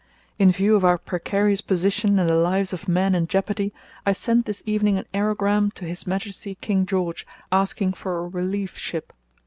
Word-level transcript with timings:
In 0.39 0.49
view 0.51 0.75
of 0.75 0.83
our 0.83 0.97
precarious 0.97 1.61
position 1.61 2.17
and 2.17 2.27
the 2.27 2.33
lives 2.35 2.73
of 2.73 2.87
men 2.87 3.13
in 3.13 3.27
jeopardy, 3.27 3.71
I 4.03 4.13
sent 4.13 4.47
this 4.47 4.63
evening 4.65 4.97
an 4.97 5.05
aerogram 5.13 5.71
to 5.75 5.85
H. 5.85 6.07
M. 6.07 6.55
King 6.55 6.87
George 6.87 7.27
asking 7.51 7.93
for 7.93 8.17
a 8.17 8.27
relief 8.27 8.75
ship. 8.79 9.13